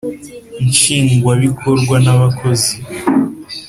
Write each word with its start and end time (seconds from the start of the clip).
Nshingwabikorwa 0.67 1.95
n 2.05 2.07
abakozi 2.15 2.73